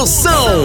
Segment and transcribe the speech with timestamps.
[0.00, 0.62] Moção.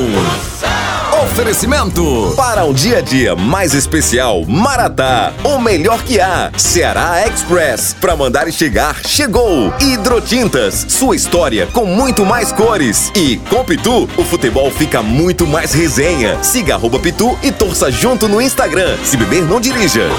[1.25, 6.54] Oferecimento para um dia a dia mais especial, Maratá, o melhor que há.
[6.55, 9.74] Ceará Express, para mandar e chegar, chegou.
[9.82, 13.11] Hidrotintas, sua história com muito mais cores.
[13.13, 16.41] E com Pitu, o futebol fica muito mais resenha.
[16.41, 18.97] Siga arroba Pitu e torça junto no Instagram.
[19.04, 20.09] Se beber, não dirija.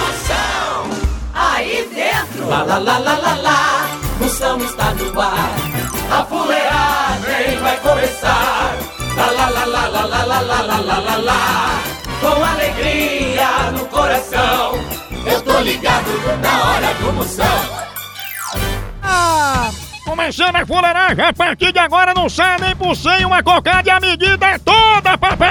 [1.33, 3.89] Aí dentro, lá lá lá lá lá lá,
[4.21, 5.57] Moção está no ar.
[6.11, 8.36] A fuleagem vai começar.
[12.21, 14.75] Com alegria no coração,
[15.27, 17.45] eu tô ligado na hora do Moção.
[19.03, 19.71] Ah,
[20.05, 23.91] começando a fuleiragem, a partir de agora não sai nem por cem uma cocada e
[23.91, 25.49] a medida é toda, papai!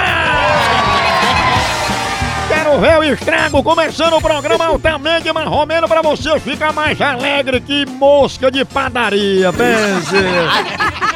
[2.48, 7.86] Quero ver o estrago começando o programa altamente marromeno pra você ficar mais alegre que
[7.86, 11.15] mosca de padaria, pense!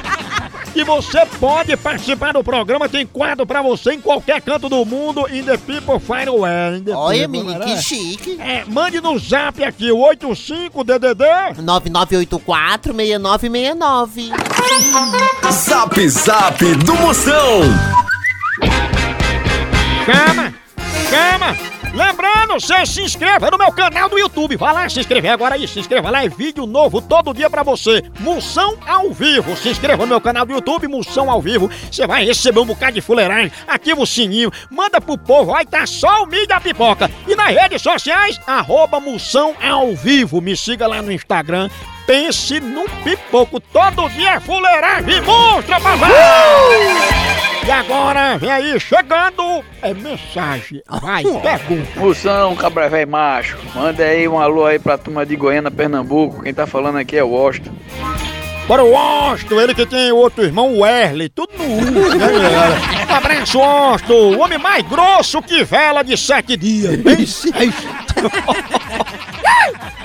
[0.75, 5.27] E você pode participar do programa, tem quadro pra você em qualquer canto do mundo,
[5.29, 8.41] in the people in the Olha, people, menino, que chique.
[8.41, 14.31] É, mande no zap aqui, o 85DDD 9984-6969.
[15.51, 17.63] Zap Zap do Moção.
[20.07, 20.55] Chama!
[21.11, 21.80] Chama!
[21.93, 24.57] Lembrando, você se inscreva no meu canal do YouTube.
[24.57, 27.63] Vai lá se inscrever agora aí, se inscreva lá, é vídeo novo todo dia pra
[27.63, 28.03] você.
[28.21, 29.57] Moção ao vivo.
[29.57, 31.71] Se inscreva no meu canal do YouTube, Moção ao vivo.
[31.91, 33.51] Você vai receber um bocado de fuleiragem.
[33.67, 37.11] Ativa o sininho, manda pro povo, vai tá só o mídia da pipoca.
[37.27, 40.41] E nas redes sociais, arroba Moção ao vivo.
[40.41, 41.69] Me siga lá no Instagram.
[42.07, 43.61] Pense num pipoco.
[43.61, 45.21] Todo dia é fuleiragem.
[45.23, 47.50] Mostra, papai!
[47.71, 50.83] E agora, vem aí, chegando, é mensagem.
[50.89, 52.01] Vai, pergunta.
[52.01, 56.43] Moção, cabra velho macho, manda aí um alô aí pra turma de Goiânia, Pernambuco.
[56.43, 57.71] Quem tá falando aqui é o Washington.
[58.67, 63.61] Para o Austin, ele que tem outro irmão, o Erle, tudo no U, né, abraço,
[63.61, 66.99] Austin, o homem mais grosso que vela de sete dias.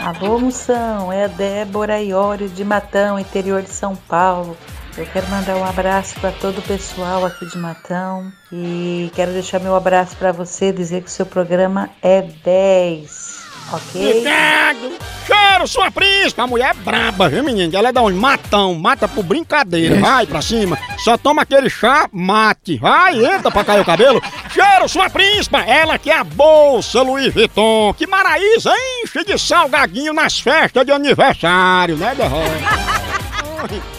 [0.05, 4.55] Alô, Moção, é a Débora Iório de Matão, interior de São Paulo.
[4.97, 9.59] Eu quero mandar um abraço para todo o pessoal aqui de Matão e quero deixar
[9.59, 13.39] meu abraço para você, dizer que o seu programa é 10,
[13.73, 14.09] ok?
[14.09, 14.97] Obrigado.
[15.25, 16.39] Cheiro, sua príncipe.
[16.39, 17.75] A mulher é braba, viu, menino?
[17.75, 18.17] Ela é da onde?
[18.17, 18.73] Matão.
[18.75, 19.99] Mata por brincadeira.
[19.99, 20.77] Vai pra cima.
[20.99, 22.77] Só toma aquele chá, mate.
[22.77, 24.21] Vai, entra pra cair o cabelo.
[24.49, 25.57] Cheiro, sua príncipe.
[25.67, 27.93] Ela que é a bolsa Louis Vuitton.
[27.93, 28.71] Que Maraísa
[29.03, 33.85] enche de salgadinho nas festas de aniversário, né, Derrota?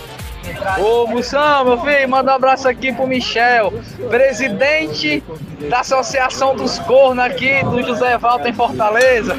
[0.78, 3.72] Ô Moção, meu filho, manda um abraço aqui pro Michel,
[4.08, 5.22] presidente
[5.68, 9.38] da Associação dos Cornos aqui do José Valta em Fortaleza.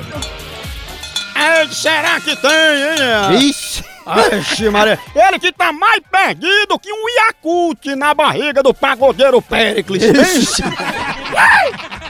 [1.36, 3.50] Ei, será que tem, hein?
[3.50, 3.84] Ixi.
[4.32, 4.98] Vixe, Maria.
[5.14, 10.02] Ele que tá mais perdido que um Yakult na barriga do pagodeiro Péricles.
[10.04, 10.64] Vixe.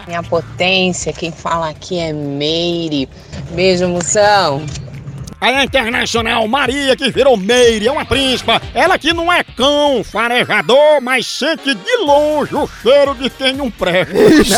[0.06, 3.10] Minha potência, quem fala aqui é Meire.
[3.52, 4.64] Beijo, moção.
[5.40, 8.60] Aí a internacional Maria que virou Meire, é uma príncipa.
[8.74, 13.70] Ela que não é cão farejador, mas sente de longe o cheiro de quem não
[13.70, 14.14] presta.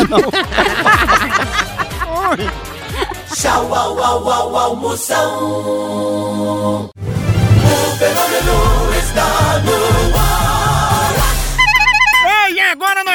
[0.09, 0.29] Não, não.
[2.29, 2.49] Oi.
[3.35, 5.29] Tchau, au, au, au, au, Moção.
[6.87, 6.89] O
[7.97, 9.88] fenômeno está no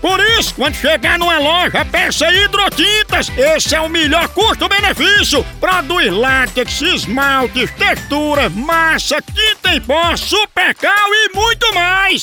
[0.00, 3.30] Por isso, quando chegar numa loja, peça hidrotintas.
[3.36, 5.44] Esse é o melhor custo-benefício.
[5.60, 12.22] Produz látex, esmaltes, textura, massa, tinta em pó, supercal e muito mais.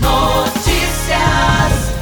[0.00, 1.94] Notícias.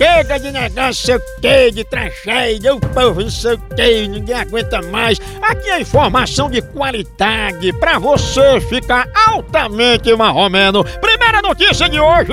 [0.00, 4.34] Chega de negócio, sei o quê, de tragédia, o povo não sei o quê, ninguém
[4.34, 5.20] aguenta mais.
[5.42, 10.82] Aqui é informação de qualidade pra você ficar altamente marromeno.
[11.02, 12.32] Primeira notícia de hoje.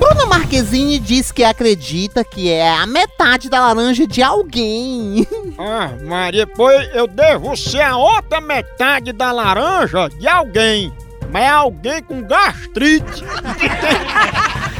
[0.00, 5.24] Bruna Marquezine diz que acredita que é a metade da laranja de alguém.
[5.58, 10.92] Ah, Maria, pois eu devo ser a outra metade da laranja de alguém.
[11.32, 13.24] Mas é alguém com gastrite.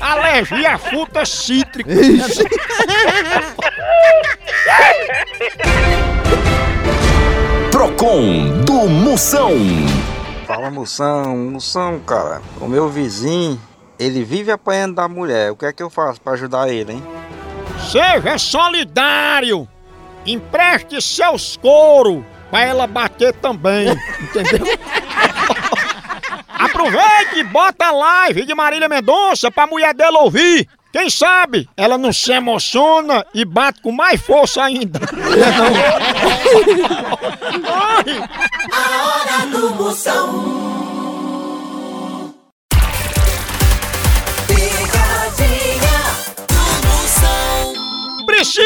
[0.00, 2.38] Alergia a frutas cítricas.
[7.70, 9.50] Procon do Moção.
[10.46, 12.42] Fala moção, moção, cara.
[12.60, 13.58] O meu vizinho,
[13.98, 15.50] ele vive apanhando da mulher.
[15.50, 17.02] O que é que eu faço pra ajudar ele, hein?
[17.90, 19.66] Seja solidário.
[20.26, 23.88] Empreste seus couro pra ela bater também.
[24.20, 24.66] Entendeu?
[26.82, 30.68] Aproveite e bota a live de Marília Mendonça pra mulher dela ouvir.
[30.92, 35.00] Quem sabe ela não se emociona e bate com mais força ainda.
[37.64, 38.28] Ai.
[38.72, 40.61] A hora do Moção.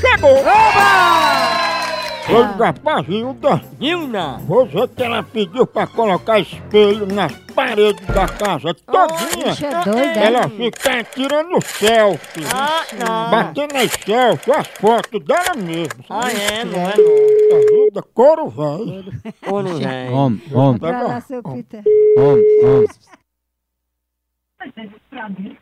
[0.00, 0.38] chegou!
[0.40, 1.60] Oba!
[2.32, 4.36] Oi, Rapazilda, Hilda!
[4.46, 10.44] você que ela pediu pra colocar espelho nas paredes da casa todinha, bicha doida, ela
[10.44, 10.50] hein?
[10.56, 13.30] fica tirando selfie, Ah, não.
[13.30, 16.04] batendo as selfies, as fotos dela mesma.
[16.08, 17.58] Ah, é, não é não.
[17.58, 19.04] Ajuda, couro velho.
[19.50, 20.10] Não é.
[20.10, 21.20] Homem, homem, Tá bom?
[21.22, 21.82] seu Peter.
[22.16, 22.86] homem, homem.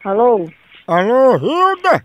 [0.04, 0.44] Alô?
[0.86, 2.04] Alô, Hilda?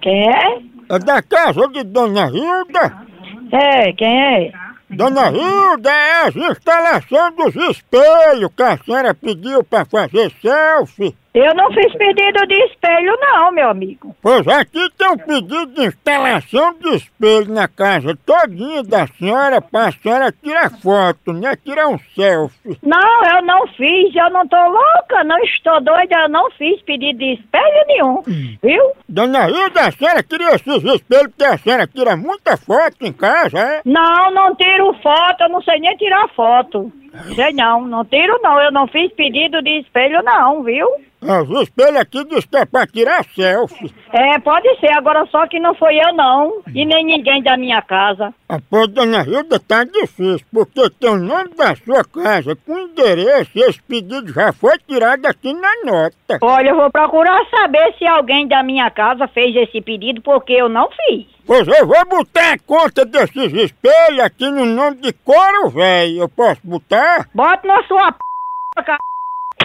[0.00, 0.62] Quem é?
[0.88, 3.06] É da casa de Dona Hilda?
[3.52, 4.52] É, quem é?
[4.90, 11.16] Dona Hilda, é as instalações dos espelhos que a senhora pediu pra fazer selfie.
[11.34, 14.14] Eu não fiz pedido de espelho, não, meu amigo.
[14.22, 19.90] Pois aqui tem um pedido de instalação de espelho na casa todinha da senhora pra
[19.90, 21.56] senhora tirar foto, né?
[21.56, 22.78] Tirar um selfie.
[22.80, 27.18] Não, eu não fiz, eu não tô louca, não estou doida, eu não fiz pedido
[27.18, 28.22] de espelho nenhum,
[28.62, 28.92] viu?
[29.08, 33.58] Dona Hilda, a senhora queria esses espelhos porque a senhora tira muita foto em casa,
[33.58, 33.82] é?
[33.84, 36.92] Não, não tiro foto, eu não sei nem tirar foto.
[37.34, 40.86] Sei não, não tiro não, eu não fiz pedido de espelho não, viu?
[41.24, 43.94] Os espelhos aqui diz que é pra tirar selfie.
[44.12, 47.80] É, pode ser, agora só que não foi eu não, e nem ninguém da minha
[47.82, 48.32] casa.
[48.48, 53.50] Ah, pô, Dona Hilda, tá difícil, porque tem o nome da sua casa com endereço
[53.54, 56.38] e esse pedido já foi tirado aqui na nota.
[56.42, 60.68] Olha, eu vou procurar saber se alguém da minha casa fez esse pedido, porque eu
[60.68, 61.26] não fiz.
[61.46, 66.20] Pois eu vou botar a conta desses espelhos aqui no nome de Coro Velho.
[66.20, 67.28] Eu posso botar?
[67.34, 68.18] Bota na sua p...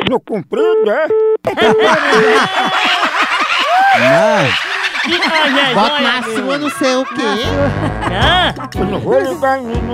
[0.09, 1.07] No comprido, é?
[4.00, 4.69] Não.
[5.74, 7.21] Bota na sua, não sei o quê.
[8.80, 9.86] Eu não vou ligar em Liga,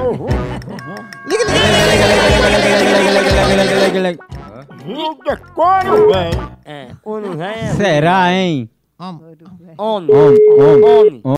[1.28, 4.24] Liga, Liga, Liga, liga, liga, liga, liga, liga, liga, liga, liga, liga, liga, liga, liga.
[4.86, 6.52] Rio de couro, velho.
[6.66, 8.70] É, Liga, Liga, Liga, Será, hein?
[9.00, 11.22] Liga, Liga, Homem, homem.
[11.24, 11.36] Liga,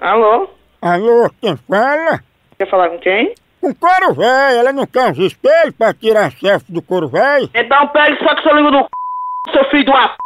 [0.00, 0.48] Alô?
[0.80, 2.22] Alô, quem fala?
[2.58, 3.34] Quer falar com quem?
[3.60, 7.48] Com Coro Velho, ela não quer os espelhos pra tirar selfie do Coro Velho?
[7.54, 9.52] Então pegue só que seu língua do c...
[9.52, 10.16] seu filho de uma p...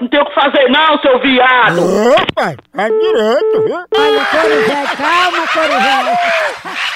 [0.00, 1.80] Não tem o que fazer não, seu viado!
[2.12, 3.76] Opa, tá direito, viu?
[3.76, 6.12] Olha, Corujé, calma, Corujé.
[6.12, 6.91] Eu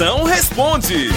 [0.00, 1.10] Moção responde.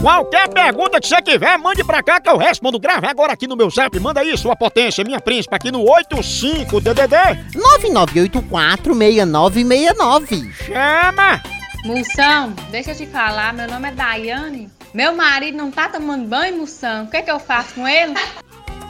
[0.00, 2.80] Qualquer pergunta que você tiver, mande pra cá que eu respondo.
[2.80, 3.96] Grave agora aqui no meu zap.
[4.00, 7.52] Manda aí, sua potência, minha príncipe, aqui no 85DDD.
[7.78, 10.52] 99846969.
[10.52, 11.40] Chama!
[11.84, 14.68] Moção, deixa eu te falar, meu nome é Daiane.
[14.92, 17.04] Meu marido não tá tomando banho, Moção.
[17.04, 18.14] O que, é que eu faço com ele?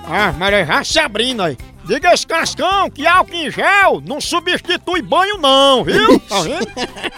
[0.09, 1.59] Ah, Maria, já se abrindo aí.
[1.84, 6.18] Diga esse cascão que álcool em gel não substitui banho não, viu?
[6.20, 6.66] Tá vendo?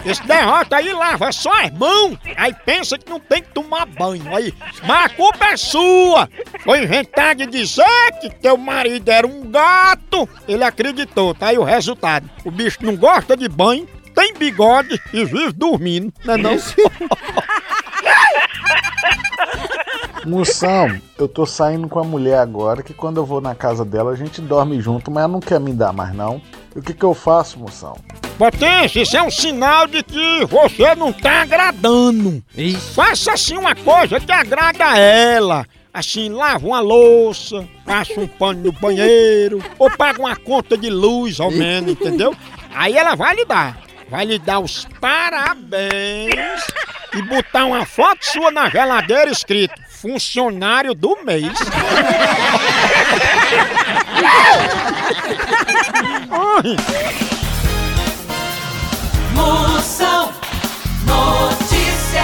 [0.05, 4.35] Esse derrota aí lava só as mãos, aí pensa que não tem que tomar banho
[4.35, 4.53] aí.
[4.83, 6.29] Mas a culpa é sua!
[6.63, 7.85] Foi inventar de dizer
[8.21, 12.29] que teu marido era um gato, ele acreditou, tá aí o resultado.
[12.43, 16.57] O bicho não gosta de banho, tem bigode e vive dormindo, não é não?
[20.25, 24.11] Moção, eu tô saindo com a mulher agora que quando eu vou na casa dela
[24.11, 26.41] a gente dorme junto, mas ela não quer me dar mais não.
[26.75, 27.95] E o que que eu faço, moção?
[28.37, 32.43] Potência, isso é um sinal de que você não tá agradando.
[32.93, 35.65] Faça assim uma coisa que agrada a ela.
[35.93, 41.39] Assim, lava uma louça, passa um pano no banheiro, ou paga uma conta de luz
[41.39, 42.35] ao menos, entendeu?
[42.73, 43.79] Aí ela vai lhe dar.
[44.09, 46.35] Vai lhe dar os parabéns
[47.13, 51.51] e botar uma foto sua na geladeira escrito funcionário do mês.
[59.33, 60.31] Moção
[61.07, 62.23] Notícias.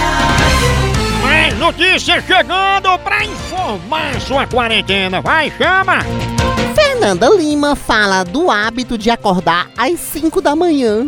[1.23, 5.19] Mais notícias chegando pra informar sua quarentena.
[5.19, 6.01] Vai, chama!
[6.75, 11.03] Fernanda Lima fala do hábito de acordar às 5 da manhã.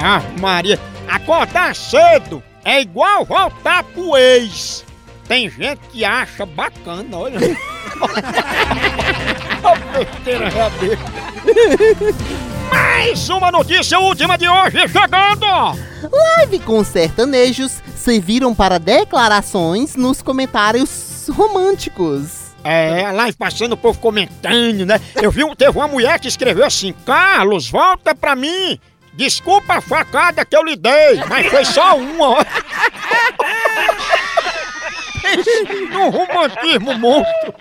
[0.00, 4.87] Ah, Maria, acordar cedo é igual voltar pro ex.
[5.28, 7.38] Tem gente que acha bacana, olha.
[9.62, 10.70] A besteira já.
[12.70, 15.46] Mais uma notícia última de hoje chegando!
[16.10, 22.48] Live com sertanejos serviram para declarações nos comentários românticos.
[22.64, 24.98] É, lá passando o povo comentando, né?
[25.22, 28.80] Eu vi, teve uma mulher que escreveu assim: Carlos, volta pra mim!
[29.12, 32.36] Desculpa a facada que eu lhe dei, mas foi só uma.
[35.40, 37.54] ó." um romantismo monstro.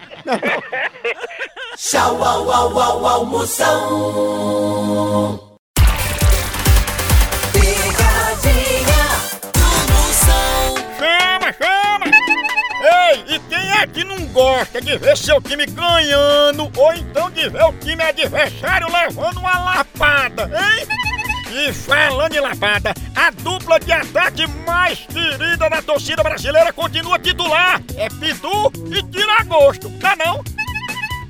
[1.77, 4.77] Tchau, au, au, au, au, Moção.
[7.53, 9.03] Picadinha
[9.53, 10.75] do Moção.
[10.97, 12.07] Chama, chama!
[12.81, 17.47] Ei, e quem é que não gosta de ver seu time ganhando ou então de
[17.47, 20.87] ver o time adversário levando uma lapada, hein?
[21.51, 27.81] E falando em lapada, a dupla de ataque mais querida da torcida brasileira continua titular.
[27.97, 30.43] É Pitu e Tiragosto, tá não?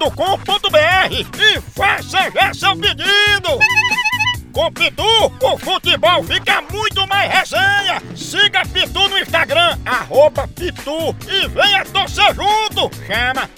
[0.00, 3.58] loja.pitu.com.br e faça já seu pedido.
[4.52, 8.02] Com Pitu, o futebol fica muito mais resenha.
[8.16, 12.90] Siga Pitu no Instagram, arroba Pitu e venha torcer junto.
[13.06, 13.48] Chama,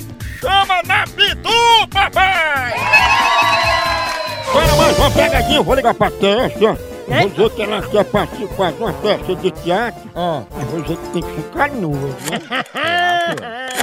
[0.40, 2.74] chama na Pitu, papai!
[4.48, 6.91] Agora mais uma pegadinha, vou ligar pra Tessa.
[7.12, 10.10] Eu Vou dizer que ela quer participar de uma peça de teatro.
[10.14, 12.62] Eu vou dizer que tem que ficar nua, né?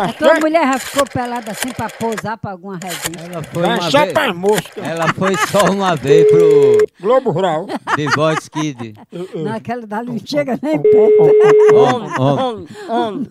[0.01, 3.31] A tua mulher já ficou pelada assim pra posar pra alguma resenha?
[3.33, 4.81] Ela Foi Vai uma só vez- pra mosca.
[4.81, 7.67] Ela foi só uma vez pro Globo Rural.
[7.67, 8.93] The Voice Kid.
[9.35, 11.75] Naquela dali não chega nem perto.
[11.75, 12.67] Homem, homem.
[12.89, 13.27] homem.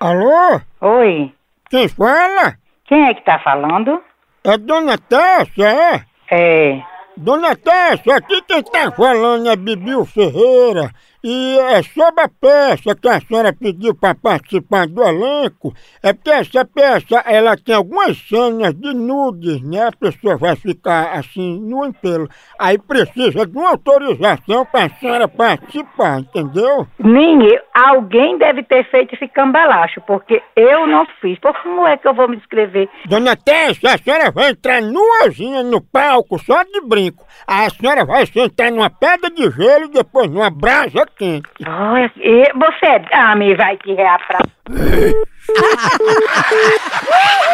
[0.00, 0.60] Alô?
[0.80, 1.32] Oi.
[1.70, 2.56] Quem fala?
[2.84, 4.02] Quem é que tá falando?
[4.44, 6.04] É Dona Tessa, é?
[6.30, 6.82] É.
[7.16, 10.90] Dona Tessa, aqui quem tá falando é Bibiu Ferreira.
[11.24, 15.72] E é sobre a peça que a senhora pediu para participar do elenco.
[16.02, 19.86] É porque essa peça, ela tem algumas cenas de nudes, né?
[19.86, 22.28] A pessoa vai ficar assim, no inteiro.
[22.58, 26.88] Aí precisa de uma autorização para a senhora participar, entendeu?
[26.98, 31.38] Ninguém, alguém deve ter feito esse cambalacho, porque eu não fiz.
[31.38, 32.88] Por como é que eu vou me inscrever?
[33.06, 37.24] Dona Tessa, a senhora vai entrar nuazinha no palco, só de brinco.
[37.46, 41.48] Aí a senhora vai sentar numa pedra de gelo e depois numa brasa quente.
[41.66, 44.42] Olha, e você, ah, me vai te reaprar.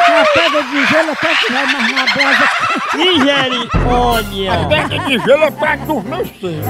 [0.08, 2.48] Uma pedra de gelo até que vai mais uma brasa.
[2.94, 4.52] Misericórdia!
[4.52, 6.62] A pedra de gelo é pra adormecer.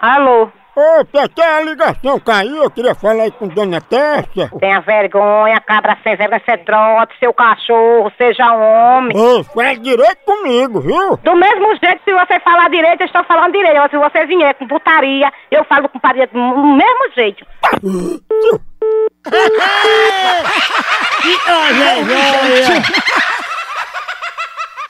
[0.00, 0.50] Alô?
[0.76, 4.50] Ô, Tete, a ligação caiu, eu queria falar aí com Dona Tessa.
[4.58, 9.16] Tenha vergonha, cabra sem vergonha, você trote, seu cachorro, seja homem.
[9.16, 11.16] Ô, faz direito comigo, viu?
[11.18, 13.90] Do mesmo jeito, se você falar direito, eu estou falando direito.
[13.90, 17.46] Se você vier com putaria, eu falo com putaria do mesmo jeito.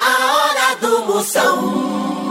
[0.00, 2.23] A hora do Moção.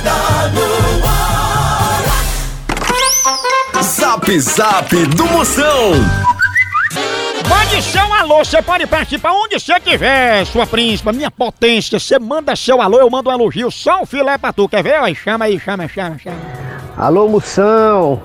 [0.00, 0.62] Está no
[3.76, 3.82] ar.
[3.82, 5.92] Zap Zap do Moção.
[7.80, 11.98] Seu alô, você pode participar onde você quiser, sua príncipa, minha potência.
[11.98, 14.68] Você manda seu alô, eu mando um elogio, só um filé pra tu.
[14.68, 14.96] Quer ver?
[14.96, 16.36] Aí, chama aí, chama, chama, chama.
[16.94, 18.20] Alô, Moção.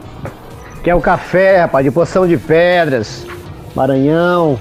[0.84, 3.26] Quer o café, rapaz, de Poção de Pedras,
[3.74, 4.60] Maranhão.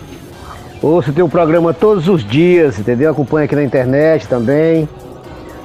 [0.80, 3.10] Ouço teu programa todos os dias, entendeu?
[3.10, 4.88] Acompanha aqui na internet também.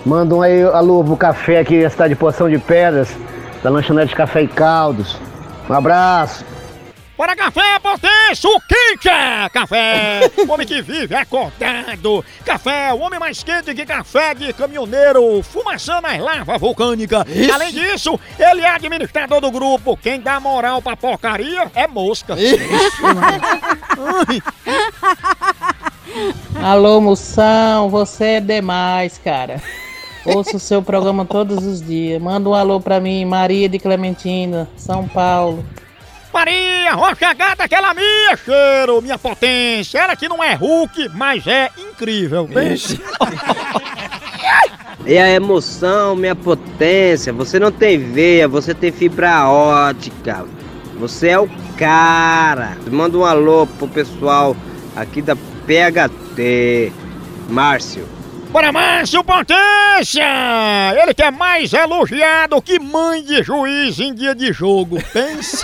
[0.05, 3.09] Manda um aí, alô pro café aqui na cidade de Poção de Pedras,
[3.61, 5.17] da lanchonete Café e Caldos.
[5.69, 6.45] Um abraço.
[7.17, 10.31] Bora café, potência, o quente é café.
[10.37, 12.23] O homem que vive acordado.
[12.45, 17.25] Café, o homem mais quente que café de caminhoneiro, fumaçando as lavas vulcânicas.
[17.53, 19.97] Além disso, ele é administrador do grupo.
[19.97, 22.37] Quem dá moral pra porcaria é mosca.
[26.63, 29.61] Alô, moção, você é demais, cara.
[30.35, 32.21] Ouço o seu programa todos os dias.
[32.21, 35.65] Manda um alô pra mim, Maria de Clementina, São Paulo.
[36.33, 39.97] Maria, rocha gata, aquela minha cheiro, minha potência.
[39.97, 42.47] Ela que não é Hulk, mas é incrível.
[42.47, 42.99] Pense.
[45.05, 50.45] E a emoção, minha potência, você não tem veia, você tem fibra ótica.
[50.99, 52.77] Você é o cara.
[52.91, 54.55] Manda um alô pro pessoal
[54.95, 56.91] aqui da PHT.
[57.49, 58.18] Márcio.
[58.49, 60.23] Bora, Márcio Potência!
[60.99, 64.97] Ele que é mais elogiado que mãe de juiz em dia de jogo.
[65.13, 65.63] Pense.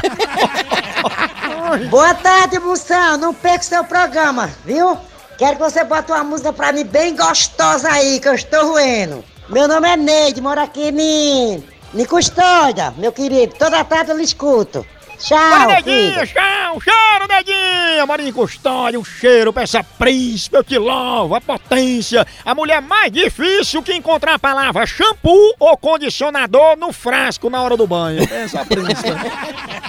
[1.89, 3.17] Boa tarde, Moção.
[3.17, 4.95] Não perca seu programa, viu?
[5.35, 9.23] Quero que você bote uma música pra mim bem gostosa aí, que eu estou ruendo.
[9.49, 11.63] Meu nome é Neide, moro aqui em...
[11.93, 13.55] em Custódia, meu querido.
[13.57, 14.85] Toda tarde eu lhe escuto.
[15.17, 15.95] Tchau, Bora, filho.
[15.95, 18.05] Neguinha, tchau, cheiro, Neguinha!
[18.05, 22.25] Marinho Custódia, um cheiro pra essa príncipe, eu te louvo, a potência.
[22.43, 27.77] A mulher mais difícil que encontrar a palavra shampoo ou condicionador no frasco na hora
[27.77, 28.23] do banho.
[28.31, 29.09] Essa príncipe.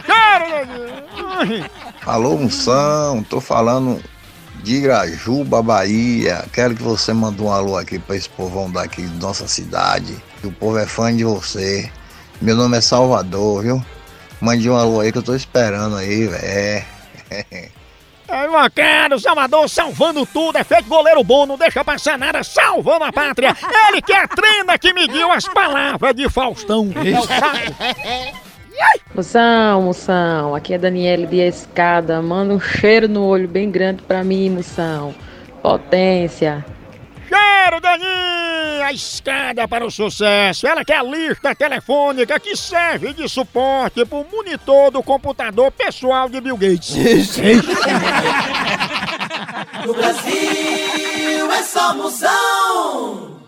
[0.06, 0.66] cheiro,
[1.44, 1.70] Neguinha!
[2.06, 4.00] Alô, Moção, tô falando
[4.62, 6.44] de Grajuba, Bahia.
[6.52, 10.16] Quero que você mande um alô aqui pra esse povão daqui de nossa cidade.
[10.40, 11.90] Que o povo é fã de você.
[12.40, 13.84] Meu nome é Salvador, viu?
[14.40, 16.44] Mande um alô aí que eu tô esperando aí, velho.
[16.44, 16.84] É.
[18.28, 23.12] É bacana, Salvador salvando tudo, é feito goleiro bom, não deixa passar nada, salvando a
[23.12, 23.56] pátria.
[23.88, 26.90] Ele que é a trena que mediu as palavras de Faustão.
[28.78, 29.00] É.
[29.14, 32.20] Moção, moção, aqui é Daniele de Escada.
[32.20, 35.14] Manda um cheiro no olho bem grande pra mim, moção.
[35.62, 36.62] Potência.
[37.28, 38.86] Cheiro, Daninha!
[38.86, 40.66] A escada para o sucesso.
[40.66, 46.28] Ela que é a lista telefônica que serve de suporte pro monitor do computador pessoal
[46.28, 46.94] de Bill Gates.
[49.84, 53.40] No Brasil é só moção.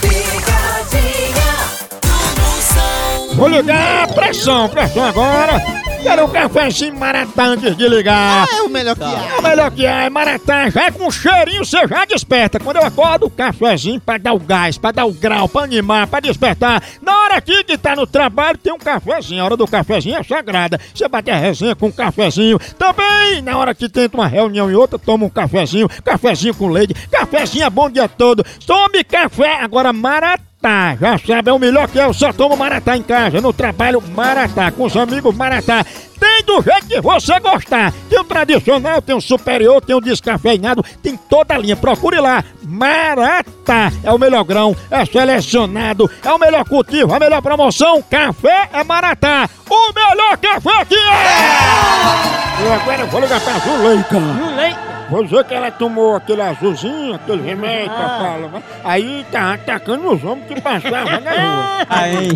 [0.00, 1.52] Picadinha
[2.00, 3.36] do moção.
[3.36, 5.79] Vou ligar, pressão, pressão agora.
[6.02, 8.48] Quero um cafezinho maratá antes de ligar.
[8.50, 9.08] É o melhor que há.
[9.08, 10.70] É o melhor que é, maratá.
[10.70, 12.58] Já é com cheirinho, você já desperta.
[12.58, 16.06] Quando eu acordo, o cafezinho pra dar o gás, pra dar o grau, pra animar,
[16.06, 16.82] pra despertar.
[17.02, 19.42] Na hora aqui que tá no trabalho, tem um cafezinho.
[19.42, 20.80] A hora do cafezinho é sagrada.
[20.94, 22.58] Você bate a resenha com um cafezinho.
[22.78, 25.88] Também, na hora que tenta uma reunião e outra, toma um cafezinho.
[26.02, 26.94] Cafezinho com leite.
[27.10, 28.44] Cafezinho é bom o dia todo.
[28.66, 29.62] Tome café.
[29.62, 30.49] Agora, maratá.
[30.62, 32.04] Maratá, já sabe, é o melhor que é.
[32.04, 35.84] Eu só tomo Maratá em casa, no trabalho Maratá, com os amigos Maratá.
[36.18, 37.92] Tem do jeito que você gostar.
[38.10, 41.76] Tem o tradicional, tem o superior, tem o descafeinado, tem toda a linha.
[41.76, 42.44] Procure lá.
[42.62, 48.02] Maratá é o melhor grão, é selecionado, é o melhor cultivo, a melhor promoção.
[48.02, 49.48] Café é Maratá.
[49.68, 52.74] O melhor café que é!
[52.74, 54.20] Agora eu vou ligar pra Zuleika.
[54.20, 54.89] Zuleika?
[55.10, 58.62] Vou dizer que ela tomou aquele azulzinho, aquele remédio que fala, né?
[58.84, 61.86] Aí tá atacando os homens que passavam na rua.
[61.88, 62.30] Aí.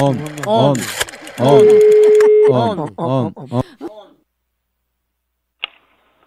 [0.00, 0.84] Homem, Homem.
[1.40, 1.80] homem,
[2.48, 3.64] homem, homem, homem.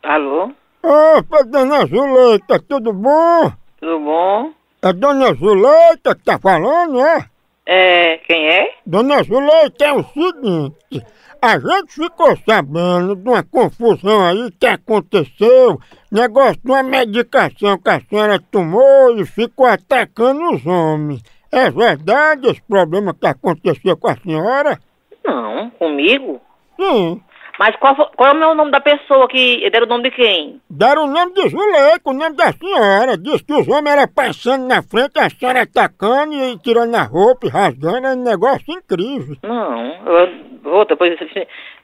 [0.03, 0.51] Alô?
[0.83, 3.51] Opa, dona Zuleika, tudo bom?
[3.79, 4.51] Tudo bom?
[4.81, 7.25] É dona Zuleika que tá falando, é?
[7.65, 8.73] É, quem é?
[8.85, 11.05] Dona Zuleika, é o seguinte,
[11.41, 15.79] a gente ficou sabendo de uma confusão aí que aconteceu,
[16.11, 21.23] negócio de uma medicação que a senhora tomou e ficou atacando os homens.
[21.51, 24.79] É verdade esse problema que aconteceu com a senhora?
[25.25, 26.41] Não, comigo?
[26.79, 27.21] Sim.
[27.59, 30.61] Mas qual, qual é o nome da pessoa que deram o nome de quem?
[30.69, 33.17] Deram o nome de Zuleika, o nome da senhora.
[33.17, 37.47] Diz que os homens eram passando na frente, a senhora atacando e tirando a roupa
[37.47, 39.35] e rasgando, é um negócio incrível.
[39.43, 41.19] Não, eu, outra, pois,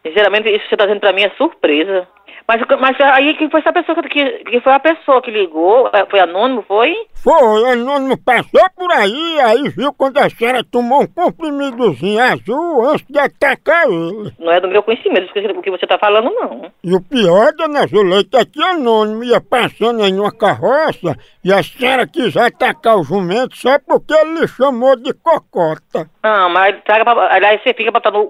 [0.02, 2.08] sinceramente, isso que você tá dizendo pra mim é surpresa.
[2.48, 5.90] Mas, mas aí quem foi essa pessoa que, que, foi a pessoa que ligou?
[5.92, 6.94] É, Foi anônimo, foi?
[7.16, 13.06] Foi, anônimo passou por aí, aí viu quando a senhora tomou um comprimidozinho azul antes
[13.10, 14.32] de atacar ele.
[14.38, 16.72] Não é do meu conhecimento o que você tá falando, não.
[16.84, 21.64] E o pior, dona Zuleika, é que anônimo ia passando aí numa carroça e a
[21.64, 26.10] senhora quis atacar o jumento só porque ele lhe chamou de cocota.
[26.22, 28.30] Ah, mas traga pra, aliás, você fica botando o,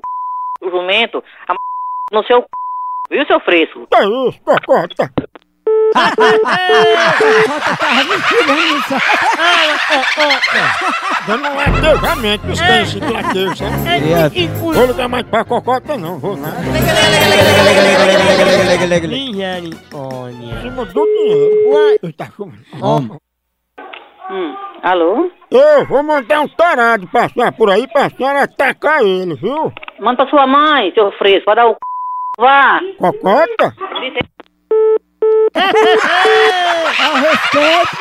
[0.65, 1.55] o jumento a
[2.11, 2.47] no seu c...
[3.09, 3.87] Viu, seu fresco?
[3.87, 4.39] Que isso,
[9.87, 10.45] cocota?
[11.27, 14.47] Dando um latejamento, isso tem esse latejo, sabe?
[14.59, 16.57] Vou ligar mais pra cocota não, vou nada.
[19.11, 21.99] Em cima do dinheiro.
[22.03, 23.21] Ele tá chamando.
[24.29, 25.31] Hum, alô?
[25.51, 29.71] Eu vou mandar um tarado passar por aí pra senhora atacar ele, viu?
[29.99, 31.77] Manda pra sua mãe, seu fresco, vai dar o c...
[32.37, 32.79] Vá!
[32.97, 33.73] Cocota?
[36.99, 37.95] Ao respeito,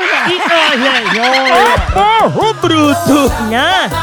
[1.93, 3.33] Porro bruto!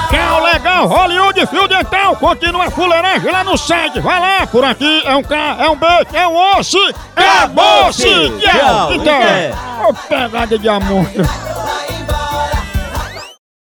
[0.10, 2.16] Quer o legal Hollywood Fio Dental?
[2.16, 4.00] Continua a fuleiragem lá no site.
[4.00, 6.80] Vai lá, por aqui é um K, é um B, é um osso.
[7.16, 8.30] Acabou-se!
[8.40, 8.94] Tchau.
[8.94, 11.06] Então, ô pegada de amor.